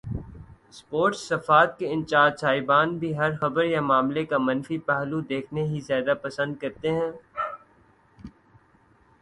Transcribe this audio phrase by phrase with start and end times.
[0.73, 5.79] Sports صفحات کے in charge صاحبان بھی ہر خبر یا معاملے کا منفی پہلو دیکھنا ہی
[5.87, 7.11] زیادہ پسند کرتے ہیں۔